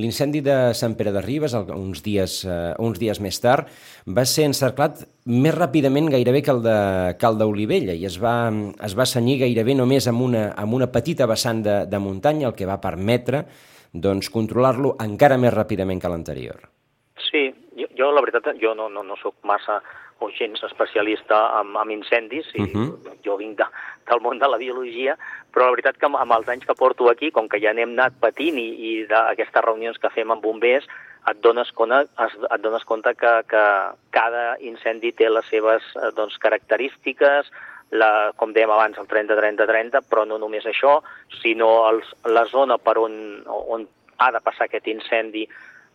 L'incendi 0.00 0.40
de 0.40 0.74
Sant 0.74 0.96
Pere 0.96 1.12
de 1.12 1.20
Ribes, 1.20 1.54
uns 1.54 2.02
dies, 2.02 2.44
uh, 2.44 2.74
uns 2.78 2.98
dies 2.98 3.20
més 3.20 3.40
tard, 3.40 3.68
va 4.06 4.24
ser 4.24 4.44
encerclat 4.44 5.06
més 5.26 5.54
ràpidament 5.54 6.10
gairebé 6.10 6.42
que 6.42 6.50
el 6.50 6.62
de, 6.62 7.16
que 7.18 7.26
el 7.26 7.38
d'Olivella 7.38 7.94
i 7.94 8.04
es 8.04 8.18
va, 8.20 8.52
es 8.82 8.94
va 8.98 9.06
senyir 9.06 9.40
gairebé 9.40 9.74
només 9.74 10.06
amb 10.08 10.22
una, 10.22 10.52
amb 10.56 10.74
una 10.74 10.90
petita 10.90 11.26
vessant 11.26 11.62
de, 11.62 11.86
de 11.86 11.98
muntanya, 11.98 12.48
el 12.48 12.54
que 12.54 12.66
va 12.66 12.80
permetre 12.80 13.44
doncs, 13.92 14.30
controlar-lo 14.30 14.96
encara 14.98 15.38
més 15.38 15.54
ràpidament 15.54 16.00
que 16.00 16.08
l'anterior. 16.08 16.68
Sí, 17.30 17.54
jo, 17.78 17.86
jo 17.96 18.10
la 18.12 18.20
veritat, 18.20 18.56
jo 18.60 18.74
no, 18.74 18.88
no, 18.88 19.02
no 19.02 19.16
sóc 19.16 19.34
massa 19.44 19.80
o 20.22 20.30
gens 20.30 20.62
especialista 20.62 21.38
en, 21.60 21.74
en 21.76 21.90
incendis, 21.90 22.46
i 22.54 22.62
uh 22.62 22.66
-huh. 22.66 23.18
jo 23.24 23.36
vinc 23.36 23.58
de, 23.58 23.64
del 24.08 24.22
món 24.24 24.38
de 24.38 24.48
la 24.50 24.60
biologia, 24.60 25.16
però 25.52 25.68
la 25.68 25.76
veritat 25.76 25.98
que 25.98 26.08
amb, 26.10 26.32
els 26.36 26.48
anys 26.48 26.66
que 26.68 26.76
porto 26.78 27.08
aquí, 27.10 27.30
com 27.34 27.48
que 27.48 27.60
ja 27.62 27.74
n'hem 27.74 27.96
anat 27.96 28.16
patint 28.20 28.58
i, 28.60 28.68
i 28.88 28.92
d'aquestes 29.10 29.66
reunions 29.66 30.00
que 30.00 30.12
fem 30.14 30.30
amb 30.34 30.42
bombers, 30.44 30.88
et 31.30 31.40
dones 31.40 31.70
compte, 31.72 32.04
et 32.04 32.62
dones 32.62 32.84
compte 32.84 33.14
que, 33.16 33.34
que 33.48 33.64
cada 34.12 34.44
incendi 34.60 35.14
té 35.16 35.30
les 35.32 35.46
seves 35.48 35.86
eh, 35.96 36.10
doncs, 36.16 36.36
característiques, 36.42 37.48
la, 37.94 38.10
com 38.36 38.52
dèiem 38.52 38.72
abans, 38.74 38.98
el 38.98 39.08
30-30-30, 39.08 40.04
però 40.10 40.24
no 40.28 40.40
només 40.42 40.66
això, 40.68 40.98
sinó 41.40 41.70
els, 41.88 42.10
la 42.26 42.44
zona 42.50 42.76
per 42.82 42.98
on, 43.00 43.14
on 43.46 43.86
ha 44.18 44.30
de 44.34 44.42
passar 44.44 44.68
aquest 44.68 44.88
incendi 44.90 45.46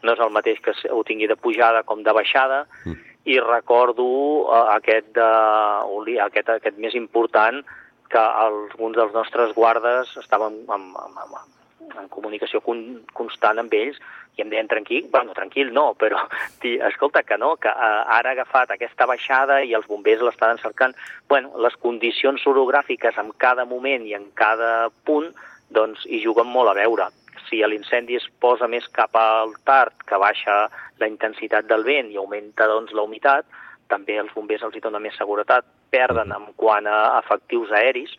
no 0.03 0.15
és 0.15 0.21
el 0.23 0.31
mateix 0.31 0.59
que 0.63 0.73
ho 0.93 1.03
tingui 1.07 1.27
de 1.27 1.35
pujada 1.35 1.83
com 1.87 2.03
de 2.03 2.13
baixada, 2.15 2.63
mm. 2.85 2.95
i 3.29 3.39
recordo 3.43 4.05
uh, 4.07 4.69
aquest, 4.77 5.11
de, 5.17 6.19
aquest, 6.23 6.53
aquest 6.55 6.79
més 6.79 6.95
important 6.95 7.61
que 8.09 8.19
alguns 8.19 8.97
dels 8.97 9.13
nostres 9.13 9.53
guardes 9.55 10.15
estaven 10.17 10.63
en, 10.67 10.87
en, 10.97 11.19
en, 11.25 11.91
en 12.01 12.09
comunicació 12.09 12.61
con, 12.65 12.81
constant 13.13 13.61
amb 13.61 13.73
ells 13.77 13.99
i 14.37 14.43
em 14.43 14.49
deien 14.49 14.69
tranquil, 14.71 15.07
bueno, 15.11 15.35
tranquil 15.35 15.73
no, 15.75 15.91
però 15.99 16.21
ti, 16.63 16.77
escolta 16.89 17.23
que 17.27 17.37
no, 17.37 17.55
que 17.61 17.69
uh, 17.69 18.01
ara 18.17 18.31
ha 18.31 18.37
agafat 18.37 18.73
aquesta 18.75 19.07
baixada 19.09 19.61
i 19.63 19.75
els 19.77 19.87
bombers 19.89 20.23
l'estan 20.23 20.61
cercant. 20.63 20.95
Bueno, 21.29 21.51
les 21.59 21.75
condicions 21.83 22.45
orogràfiques 22.47 23.19
en 23.19 23.33
cada 23.37 23.67
moment 23.69 24.07
i 24.07 24.15
en 24.17 24.29
cada 24.39 24.89
punt 25.05 25.31
doncs 25.69 26.05
hi 26.09 26.23
juguen 26.23 26.49
molt 26.49 26.71
a 26.71 26.77
veure 26.77 27.09
si 27.49 27.61
l'incendi 27.65 28.17
es 28.17 28.27
posa 28.41 28.67
més 28.69 28.85
cap 28.93 29.15
al 29.17 29.55
tard, 29.65 29.95
que 30.05 30.17
baixa 30.21 30.67
la 31.01 31.07
intensitat 31.09 31.65
del 31.69 31.85
vent 31.87 32.11
i 32.13 32.19
augmenta 32.21 32.67
doncs, 32.69 32.93
la 32.93 33.05
humitat, 33.07 33.45
també 33.89 34.17
els 34.21 34.33
bombers 34.35 34.63
els 34.67 34.75
hi 34.75 34.83
dona 34.83 35.01
més 35.03 35.17
seguretat, 35.17 35.65
perden 35.91 36.33
en 36.35 36.49
quant 36.59 36.87
a 36.87 36.99
efectius 37.19 37.73
aeris, 37.75 38.15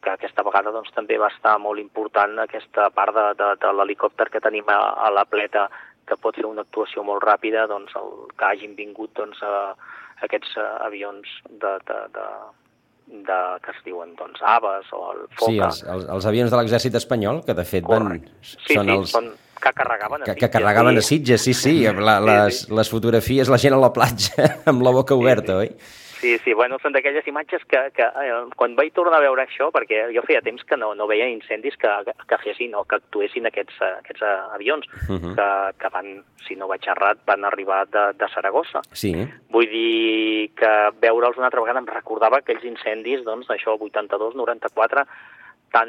que 0.00 0.14
aquesta 0.14 0.44
vegada 0.46 0.72
doncs, 0.72 0.92
també 0.96 1.18
va 1.20 1.28
estar 1.28 1.58
molt 1.60 1.80
important 1.82 2.38
aquesta 2.40 2.88
part 2.96 3.14
de, 3.14 3.26
de, 3.36 3.48
de 3.60 3.72
l'helicòpter 3.76 4.30
que 4.32 4.40
tenim 4.40 4.68
a, 4.72 4.78
a 5.06 5.10
la 5.12 5.26
pleta 5.28 5.68
que 6.08 6.16
pot 6.16 6.36
fer 6.36 6.48
una 6.48 6.64
actuació 6.64 7.04
molt 7.06 7.22
ràpida, 7.26 7.66
doncs, 7.70 7.92
el, 8.00 8.08
que 8.36 8.48
hagin 8.48 8.72
vingut 8.78 9.12
doncs, 9.18 9.42
a, 9.44 9.74
aquests 10.24 10.56
avions 10.86 11.28
de, 11.50 11.76
de, 11.88 11.98
de, 12.16 12.26
de, 13.10 13.38
que 13.64 13.74
es 13.74 13.84
diuen 13.84 14.14
doncs, 14.18 14.40
aves 14.46 14.90
o 14.96 15.04
el 15.12 15.22
foca. 15.36 15.44
Sí, 15.46 15.58
els, 15.58 15.82
els, 15.84 16.08
els 16.16 16.26
avions 16.30 16.52
de 16.52 16.60
l'exèrcit 16.60 16.98
espanyol, 17.00 17.42
que 17.46 17.56
de 17.58 17.66
fet 17.68 17.86
van, 17.88 18.20
sí, 18.40 18.74
són 18.74 18.90
sí, 18.90 18.96
els... 18.96 19.14
Són, 19.16 19.32
que 19.60 19.72
carregaven 19.76 20.22
a 20.22 20.24
que, 20.24 20.32
Sitges. 20.32 20.40
Que 20.40 20.52
carregaven 20.54 20.98
a 20.98 21.02
Sitges, 21.04 21.42
sí, 21.44 21.54
sí, 21.54 21.74
la, 22.00 22.16
les, 22.24 22.62
les 22.72 22.92
fotografies, 22.92 23.50
la 23.52 23.58
gent 23.60 23.76
a 23.76 23.80
la 23.82 23.92
platja 23.92 24.54
amb 24.72 24.86
la 24.86 24.94
boca 24.96 25.18
oberta, 25.18 25.58
sí, 25.60 25.68
sí. 25.68 25.74
oi? 25.74 25.98
Sí, 26.20 26.36
sí, 26.44 26.52
bueno, 26.52 26.76
són 26.82 26.92
d'aquelles 26.92 27.24
imatges 27.30 27.62
que, 27.64 27.78
que 27.96 28.04
eh, 28.04 28.34
quan 28.60 28.74
vaig 28.76 28.92
tornar 28.92 29.16
a 29.16 29.24
veure 29.24 29.46
això, 29.46 29.70
perquè 29.72 30.02
jo 30.12 30.20
feia 30.26 30.42
temps 30.44 30.66
que 30.68 30.76
no, 30.76 30.90
no 30.92 31.06
veia 31.08 31.30
incendis 31.32 31.78
que, 31.80 31.88
que 32.28 32.38
fessin 32.42 32.76
o 32.76 32.84
que 32.84 32.98
actuessin 33.00 33.48
aquests, 33.48 33.78
aquests 33.86 34.26
avions, 34.52 34.84
uh 35.08 35.16
-huh. 35.16 35.32
que, 35.38 35.48
que 35.80 35.92
van, 35.96 36.22
si 36.44 36.56
no 36.60 36.68
vaig 36.68 36.84
errat, 36.84 37.24
van 37.24 37.48
arribar 37.48 37.86
de, 37.88 38.04
de 38.20 38.28
Saragossa. 38.28 38.84
Sí. 38.92 39.14
Vull 39.48 39.70
dir 39.72 40.52
que 40.60 40.92
veure'ls 41.00 41.38
una 41.38 41.48
altra 41.48 41.64
vegada 41.64 41.80
em 41.80 41.88
recordava 41.88 42.38
aquells 42.38 42.64
incendis, 42.64 43.24
doncs, 43.24 43.48
d'això, 43.48 43.80
82, 43.80 44.34
94, 44.34 45.06
tan, 45.72 45.88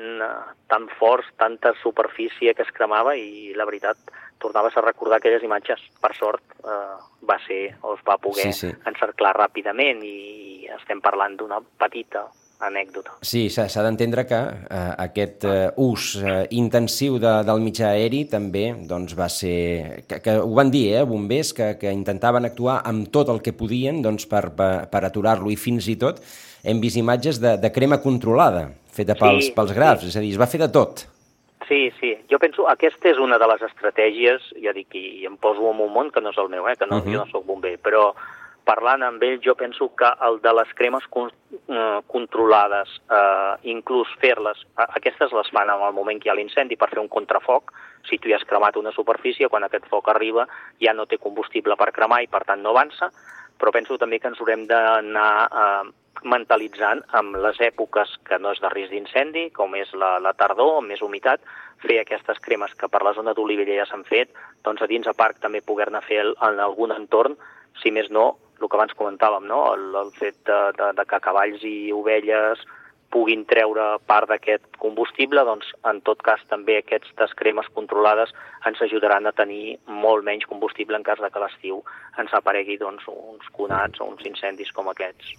tan 0.67 0.87
forts, 0.97 1.27
tanta 1.37 1.73
superfície 1.83 2.53
que 2.53 2.63
es 2.63 2.71
cremava 2.71 3.17
i 3.17 3.53
la 3.57 3.65
veritat 3.65 3.97
tornaves 4.41 4.75
a 4.77 4.83
recordar 4.85 5.21
aquelles 5.21 5.45
imatges. 5.45 5.81
Per 6.01 6.11
sort 6.17 6.43
eh, 6.65 6.99
va 7.27 7.39
ser, 7.47 7.63
o 7.85 7.95
es 7.95 8.03
va 8.07 8.19
poder 8.21 8.51
sí, 8.51 8.67
sí. 8.67 8.75
encerclar 8.89 9.35
ràpidament 9.37 10.03
i 10.05 10.67
estem 10.81 11.01
parlant 11.03 11.37
d'una 11.39 11.61
petita 11.79 12.27
anècdota. 12.61 13.15
Sí, 13.25 13.47
s'ha 13.49 13.83
d'entendre 13.85 14.25
que 14.29 14.37
eh, 14.37 14.81
aquest 15.05 15.45
eh, 15.49 15.71
ús 15.81 16.11
eh, 16.21 16.43
intensiu 16.57 17.17
de, 17.21 17.33
del 17.47 17.63
mitjà 17.63 17.93
aeri 17.95 18.23
també 18.29 18.67
doncs, 18.89 19.15
va 19.17 19.27
ser... 19.33 20.05
Que, 20.09 20.21
que 20.21 20.37
ho 20.41 20.51
van 20.57 20.69
dir, 20.73 20.85
eh, 20.99 21.05
bombers, 21.07 21.55
que, 21.57 21.73
que 21.81 21.93
intentaven 21.93 22.45
actuar 22.49 22.81
amb 22.87 23.09
tot 23.13 23.31
el 23.33 23.41
que 23.41 23.55
podien 23.57 24.03
doncs, 24.05 24.27
per, 24.29 24.49
per, 24.57 24.71
per 24.91 25.03
aturar-lo 25.07 25.49
i 25.49 25.57
fins 25.57 25.89
i 25.89 25.97
tot 26.01 26.21
hem 26.61 26.81
vist 26.81 26.99
imatges 27.01 27.41
de, 27.41 27.55
de 27.57 27.71
crema 27.73 27.97
controlada 28.03 28.67
feta 28.93 29.15
pels, 29.17 29.47
sí, 29.47 29.55
pels 29.55 29.73
grafs, 29.73 30.05
sí. 30.05 30.11
és 30.11 30.19
a 30.19 30.23
dir, 30.23 30.33
es 30.35 30.41
va 30.41 30.49
fer 30.51 30.61
de 30.61 30.69
tot. 30.73 31.05
Sí, 31.69 31.85
sí. 32.01 32.13
Jo 32.31 32.39
penso, 32.39 32.67
aquesta 32.71 33.09
és 33.11 33.17
una 33.19 33.37
de 33.41 33.47
les 33.51 33.63
estratègies, 33.67 34.53
ja 34.63 34.71
dic, 34.71 34.95
i 34.95 35.25
em 35.27 35.35
poso 35.37 35.65
en 35.67 35.81
un 35.83 35.91
món 35.91 36.11
que 36.15 36.21
no 36.23 36.31
és 36.31 36.37
el 36.39 36.47
meu, 36.53 36.67
eh, 36.69 36.77
que 36.79 36.87
no, 36.87 36.97
uh 36.97 37.03
-huh. 37.03 37.13
jo 37.13 37.25
no 37.25 37.31
sóc 37.31 37.45
bomber, 37.45 37.77
però 37.77 38.13
parlant 38.63 39.03
amb 39.03 39.23
ell 39.23 39.39
jo 39.43 39.55
penso 39.55 39.89
que 39.97 40.09
el 40.27 40.39
de 40.41 40.53
les 40.53 40.73
cremes 40.73 41.05
con 41.09 41.31
eh, 41.67 41.99
controlades, 42.07 42.89
eh, 43.09 43.55
inclús 43.63 44.07
fer-les, 44.21 44.65
aquestes 44.75 45.31
les 45.31 45.49
fan 45.49 45.69
en 45.69 45.81
el 45.81 45.93
moment 45.93 46.21
que 46.21 46.29
hi 46.29 46.31
ha 46.31 46.35
l'incendi 46.35 46.77
per 46.77 46.89
fer 46.89 46.99
un 46.99 47.09
contrafoc, 47.09 47.73
si 48.07 48.17
tu 48.17 48.29
ja 48.29 48.35
has 48.35 48.45
cremat 48.45 48.77
una 48.77 48.91
superfície, 48.91 49.49
quan 49.49 49.63
aquest 49.63 49.85
foc 49.87 50.07
arriba 50.09 50.47
ja 50.79 50.93
no 50.93 51.05
té 51.05 51.17
combustible 51.17 51.75
per 51.75 51.91
cremar 51.91 52.21
i 52.23 52.27
per 52.27 52.43
tant 52.45 52.61
no 52.61 52.69
avança, 52.69 53.11
però 53.59 53.71
penso 53.71 53.97
també 53.97 54.19
que 54.19 54.27
ens 54.27 54.39
haurem 54.39 54.67
d'anar 54.67 55.49
eh, 55.51 55.89
mentalitzant 56.23 57.01
amb 57.17 57.37
les 57.43 57.59
èpoques 57.63 58.13
que 58.27 58.37
no 58.39 58.51
és 58.53 58.61
de 58.61 58.69
risc 58.73 58.93
d'incendi, 58.93 59.49
com 59.55 59.73
és 59.75 59.91
la, 59.97 60.17
la 60.23 60.33
tardor, 60.37 60.77
amb 60.79 60.91
més 60.93 61.01
humitat, 61.01 61.41
fer 61.81 61.99
aquestes 62.01 62.39
cremes 62.45 62.73
que 62.77 62.89
per 62.91 63.01
la 63.03 63.13
zona 63.17 63.33
d'Olivella 63.33 63.79
ja 63.81 63.87
s'han 63.89 64.05
fet, 64.09 64.29
doncs 64.65 64.83
a 64.83 64.89
dins 64.91 65.07
a 65.09 65.15
parc 65.17 65.41
també 65.41 65.63
poder-ne 65.65 66.01
fer 66.05 66.21
el, 66.25 66.35
en 66.45 66.61
algun 66.61 66.93
entorn, 66.95 67.37
si 67.81 67.91
més 67.91 68.11
no, 68.13 68.35
el 68.61 68.69
que 68.69 68.77
abans 68.77 68.93
comentàvem, 68.97 69.47
no? 69.49 69.63
el, 69.73 69.89
el 70.03 70.11
fet 70.17 70.37
de, 70.45 70.59
de, 70.77 70.91
de 70.97 71.07
que 71.09 71.23
cavalls 71.23 71.65
i 71.65 71.91
ovelles 71.95 72.61
puguin 73.11 73.43
treure 73.49 73.97
part 74.07 74.29
d'aquest 74.31 74.79
combustible, 74.81 75.43
doncs 75.47 75.67
en 75.89 75.99
tot 76.07 76.21
cas 76.25 76.41
també 76.49 76.77
aquestes 76.79 77.35
cremes 77.39 77.67
controlades 77.75 78.31
ens 78.67 78.81
ajudaran 78.85 79.27
a 79.27 79.35
tenir 79.35 79.77
molt 79.87 80.25
menys 80.25 80.47
combustible 80.49 80.97
en 80.97 81.03
cas 81.03 81.19
de 81.21 81.29
que 81.33 81.43
l'estiu 81.43 81.81
ens 82.21 82.33
aparegui 82.37 82.77
doncs, 82.81 83.05
uns 83.11 83.51
conats 83.57 84.01
o 84.01 84.09
uns 84.11 84.25
incendis 84.27 84.71
com 84.75 84.89
aquests. 84.91 85.35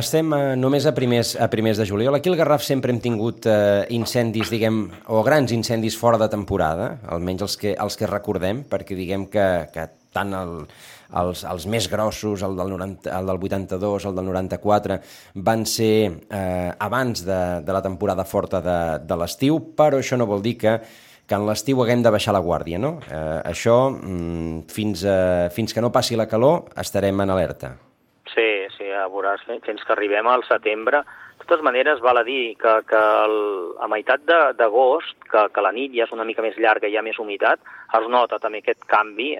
Estem 0.00 0.30
eh, 0.36 0.54
només 0.54 0.86
a 0.86 0.94
primers, 0.94 1.34
a 1.34 1.48
primers 1.50 1.80
de 1.80 1.88
juliol. 1.88 2.14
Aquí 2.14 2.30
al 2.30 2.38
Garraf 2.38 2.62
sempre 2.62 2.94
hem 2.94 3.00
tingut 3.02 3.48
eh, 3.50 3.88
incendis, 3.96 4.52
diguem, 4.52 4.84
o 5.10 5.24
grans 5.26 5.50
incendis 5.56 5.98
fora 5.98 6.20
de 6.20 6.30
temporada, 6.30 6.92
almenys 7.10 7.48
els 7.48 7.58
que, 7.58 7.74
els 7.74 7.98
que 7.98 8.10
recordem, 8.10 8.62
perquè 8.70 8.98
diguem 8.98 9.26
que, 9.32 9.48
que 9.74 9.88
tant 10.14 10.34
el, 10.36 10.54
els, 11.18 11.44
els 11.44 11.66
més 11.66 11.90
grossos, 11.90 12.42
el 12.46 12.56
del, 12.56 12.72
90, 12.76 13.10
el 13.18 13.30
del 13.30 13.44
82, 13.50 14.08
el 14.10 14.16
del 14.16 14.30
94, 14.30 14.98
van 15.34 15.66
ser 15.66 15.92
eh, 16.30 16.72
abans 16.78 17.24
de, 17.26 17.42
de 17.66 17.72
la 17.72 17.82
temporada 17.82 18.24
forta 18.24 18.60
de, 18.64 18.80
de 19.04 19.20
l'estiu, 19.20 19.60
però 19.76 20.00
això 20.00 20.18
no 20.20 20.28
vol 20.30 20.44
dir 20.44 20.58
que 20.60 20.80
que 21.30 21.38
en 21.38 21.44
l'estiu 21.46 21.78
haguem 21.78 22.00
de 22.02 22.10
baixar 22.10 22.32
la 22.34 22.42
guàrdia, 22.42 22.78
no? 22.82 22.96
Eh, 23.06 23.38
això, 23.52 23.76
mm, 23.94 24.64
fins, 24.66 25.04
a, 25.06 25.46
fins 25.54 25.70
que 25.70 25.84
no 25.84 25.92
passi 25.94 26.18
la 26.18 26.26
calor, 26.26 26.64
estarem 26.82 27.22
en 27.22 27.30
alerta. 27.30 27.70
Sí, 28.32 28.48
sí, 28.74 28.88
ja 28.90 29.06
veuràs, 29.06 29.44
fins 29.46 29.84
que 29.86 29.94
arribem 29.94 30.26
al 30.26 30.42
setembre. 30.48 31.04
De 31.38 31.46
totes 31.46 31.62
maneres, 31.62 32.02
val 32.02 32.18
a 32.18 32.24
dir 32.26 32.56
que, 32.58 32.74
que 32.90 33.04
el, 33.26 33.38
a 33.78 33.86
meitat 33.86 34.26
d'agost, 34.58 35.14
que, 35.30 35.46
que 35.54 35.62
la 35.62 35.70
nit 35.76 35.94
ja 35.94 36.08
és 36.08 36.16
una 36.16 36.26
mica 36.26 36.42
més 36.42 36.58
llarga 36.58 36.90
i 36.90 36.96
hi 36.96 36.98
ha 36.98 37.06
més 37.06 37.22
humitat, 37.22 37.62
es 37.98 38.10
nota 38.10 38.42
també 38.42 38.64
aquest 38.64 38.82
canvi 38.90 39.36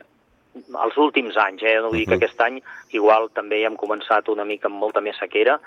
els 0.54 0.96
últims 0.98 1.36
anys, 1.38 1.62
eh? 1.62 1.76
no 1.78 1.90
vull 1.90 2.02
dir 2.02 2.08
que 2.10 2.18
aquest 2.18 2.40
any 2.42 2.60
igual 2.96 3.28
també 3.34 3.62
hem 3.64 3.76
començat 3.78 4.28
una 4.32 4.44
mica 4.44 4.68
amb 4.70 4.80
molta 4.82 5.02
més 5.04 5.18
sequera, 5.20 5.58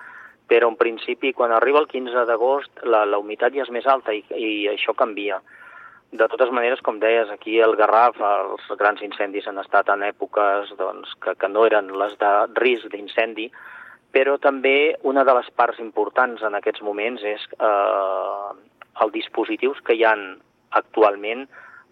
però 0.48 0.70
en 0.70 0.78
principi 0.78 1.32
quan 1.34 1.54
arriba 1.56 1.80
el 1.80 1.88
15 1.88 2.26
d'agost 2.28 2.84
la, 2.84 3.06
la 3.08 3.20
humitat 3.22 3.56
ja 3.56 3.64
és 3.64 3.72
més 3.72 3.88
alta 3.88 4.14
i, 4.14 4.24
i 4.36 4.68
això 4.72 4.96
canvia. 4.98 5.40
De 6.14 6.28
totes 6.30 6.52
maneres, 6.54 6.82
com 6.86 7.00
deies, 7.02 7.32
aquí 7.34 7.56
al 7.64 7.74
Garraf 7.80 8.20
els 8.22 8.68
grans 8.78 9.02
incendis 9.02 9.48
han 9.50 9.58
estat 9.58 9.90
en 9.90 10.04
èpoques 10.06 10.76
doncs, 10.78 11.16
que, 11.24 11.34
que 11.40 11.50
no 11.50 11.64
eren 11.66 11.90
les 11.98 12.14
de 12.22 12.34
risc 12.60 12.92
d'incendi, 12.94 13.48
però 14.14 14.38
també 14.38 14.94
una 15.10 15.24
de 15.26 15.34
les 15.40 15.50
parts 15.58 15.80
importants 15.82 16.44
en 16.46 16.54
aquests 16.60 16.84
moments 16.86 17.24
és 17.26 17.48
eh, 17.58 18.52
els 19.02 19.14
dispositius 19.16 19.82
que 19.82 19.98
hi 19.98 20.06
han 20.06 20.36
actualment 20.78 21.48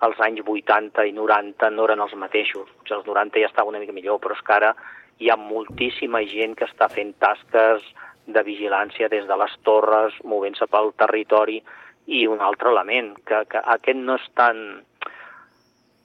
als 0.06 0.20
anys 0.26 0.42
80 0.46 1.06
i 1.08 1.14
90 1.14 1.70
no 1.76 1.86
eren 1.86 2.02
els 2.02 2.16
mateixos. 2.18 2.70
Potser 2.80 2.98
els 2.98 3.08
90 3.08 3.42
ja 3.42 3.50
estava 3.50 3.70
una 3.70 3.82
mica 3.82 3.94
millor, 3.94 4.20
però 4.22 4.38
és 4.38 4.44
que 4.46 4.56
ara 4.58 4.74
hi 5.22 5.30
ha 5.30 5.38
moltíssima 5.38 6.24
gent 6.30 6.56
que 6.58 6.66
està 6.66 6.90
fent 6.90 7.14
tasques 7.22 7.86
de 8.26 8.44
vigilància 8.46 9.10
des 9.10 9.28
de 9.30 9.38
les 9.38 9.54
torres, 9.66 10.18
movent-se 10.24 10.68
pel 10.72 10.92
territori, 10.98 11.62
i 12.08 12.26
un 12.28 12.42
altre 12.42 12.72
element, 12.74 13.14
que, 13.26 13.44
que 13.50 13.62
aquest 13.76 14.02
no 14.02 14.18
és 14.18 14.28
tan 14.38 14.62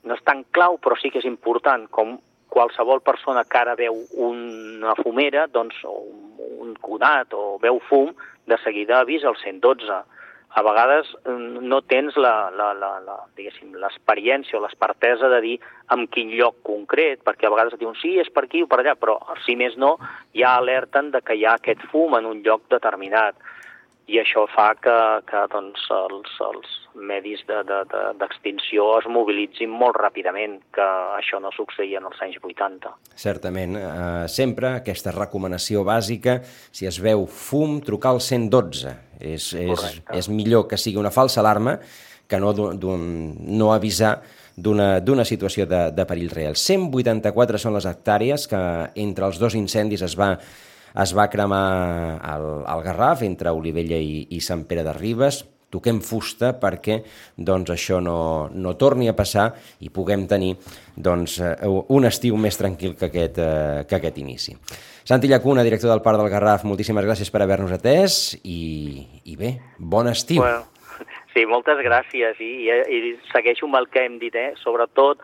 no 0.07 0.15
és 0.15 0.23
tan 0.23 0.45
clau, 0.55 0.77
però 0.79 0.95
sí 1.01 1.11
que 1.11 1.19
és 1.19 1.27
important, 1.27 1.89
com 1.91 2.15
qualsevol 2.53 3.03
persona 3.05 3.43
que 3.45 3.59
ara 3.59 3.75
veu 3.79 3.97
una 4.23 4.95
fumera, 5.01 5.47
doncs, 5.51 5.81
o 5.85 5.97
un 6.63 6.77
conat 6.81 7.35
o 7.35 7.57
veu 7.63 7.81
fum, 7.89 8.13
de 8.47 8.59
seguida 8.63 9.01
avisa 9.01 9.29
el 9.33 9.39
112. 9.41 9.99
A 10.57 10.63
vegades 10.65 11.11
mm, 11.27 11.65
no 11.69 11.83
tens 11.85 12.17
la, 12.17 12.49
la, 12.57 12.71
la, 12.73 12.93
la 13.05 13.17
l'experiència 13.37 14.57
o 14.57 14.63
l'espertesa 14.65 15.29
de 15.33 15.41
dir 15.45 15.57
en 15.93 16.07
quin 16.13 16.33
lloc 16.33 16.63
concret, 16.65 17.21
perquè 17.27 17.49
a 17.49 17.53
vegades 17.53 17.77
et 17.77 17.83
diuen 17.83 17.99
sí, 18.01 18.15
és 18.23 18.31
per 18.33 18.47
aquí 18.47 18.65
o 18.65 18.71
per 18.71 18.81
allà, 18.81 18.97
però 18.97 19.19
si 19.45 19.57
més 19.61 19.77
no, 19.77 19.97
ja 20.35 20.57
alerten 20.57 21.13
de 21.13 21.21
que 21.21 21.37
hi 21.37 21.45
ha 21.45 21.59
aquest 21.61 21.85
fum 21.93 22.17
en 22.17 22.29
un 22.31 22.41
lloc 22.47 22.65
determinat 22.73 23.37
i 24.07 24.21
això 24.21 24.45
fa 24.53 24.69
que, 24.79 24.97
que 25.27 25.41
doncs, 25.51 25.83
els, 25.91 26.35
els 26.47 26.75
medis 26.95 27.43
d'extinció 27.49 28.85
de, 28.87 28.93
de, 28.93 29.01
es 29.03 29.09
mobilitzin 29.11 29.73
molt 29.73 29.99
ràpidament, 29.99 30.61
que 30.75 30.87
això 31.19 31.41
no 31.43 31.51
succeïa 31.55 31.99
en 32.01 32.07
els 32.11 32.23
anys 32.23 32.39
80. 32.39 32.93
Certament. 33.19 33.75
Eh, 33.81 34.29
sempre 34.31 34.77
aquesta 34.79 35.15
recomanació 35.15 35.83
bàsica, 35.87 36.39
si 36.47 36.87
es 36.87 37.01
veu 37.03 37.27
fum, 37.27 37.81
trucar 37.85 38.15
al 38.15 38.23
112. 38.23 38.95
És, 39.21 39.53
és, 39.55 39.87
és 40.13 40.29
millor 40.29 40.67
que 40.69 40.79
sigui 40.81 41.01
una 41.01 41.15
falsa 41.15 41.41
alarma 41.41 41.79
que 42.27 42.41
no, 42.43 42.53
no 42.53 43.73
avisar 43.73 44.19
d'una 44.57 45.25
situació 45.25 45.67
de, 45.69 45.91
de 45.95 46.07
perill 46.09 46.33
real. 46.33 46.57
184 46.57 47.61
són 47.61 47.77
les 47.77 47.87
hectàrees 47.89 48.47
que 48.51 48.63
entre 49.03 49.29
els 49.29 49.39
dos 49.43 49.55
incendis 49.55 50.03
es 50.07 50.17
va 50.19 50.35
es 50.97 51.13
va 51.13 51.29
cremar 51.29 52.21
el, 52.25 52.47
el 52.65 52.83
Garraf 52.87 53.23
entre 53.27 53.53
Olivella 53.53 53.99
i, 54.01 54.27
i 54.33 54.41
Sant 54.41 54.65
Pere 54.69 54.85
de 54.87 54.95
Ribes, 54.97 55.43
toquem 55.73 55.99
fusta 56.01 56.55
perquè 56.61 57.01
doncs, 57.37 57.73
això 57.75 58.01
no, 58.01 58.49
no 58.55 58.75
torni 58.81 59.11
a 59.11 59.17
passar 59.19 59.51
i 59.85 59.91
puguem 59.93 60.27
tenir 60.31 60.55
doncs, 60.97 61.41
eh, 61.43 61.57
un 61.67 62.09
estiu 62.09 62.39
més 62.41 62.57
tranquil 62.57 62.95
que 62.97 63.11
aquest, 63.11 63.41
eh, 63.43 63.85
que 63.89 63.99
aquest 63.99 64.23
inici. 64.23 64.57
Santi 65.07 65.29
Llacuna, 65.29 65.63
director 65.63 65.89
del 65.89 66.03
Parc 66.03 66.19
del 66.19 66.33
Garraf, 66.33 66.65
moltíssimes 66.67 67.05
gràcies 67.07 67.29
per 67.31 67.39
haver-nos 67.45 67.71
atès 67.77 68.15
i, 68.43 69.05
i 69.23 69.37
bé, 69.39 69.53
bon 69.79 70.09
estiu. 70.11 70.43
Bueno, 70.43 70.65
sí, 71.31 71.45
moltes 71.47 71.79
gràcies 71.87 72.41
i, 72.43 72.49
i, 72.67 72.79
i 72.91 73.13
segueixo 73.31 73.69
amb 73.69 73.79
el 73.79 73.87
que 73.87 74.03
hem 74.03 74.17
dit, 74.19 74.35
eh? 74.35 74.57
sobretot 74.59 75.23